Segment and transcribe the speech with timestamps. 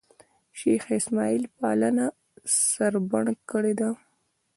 [0.59, 2.05] شېخ اسماعیل پالنه
[2.71, 3.89] سړبن کړې ده.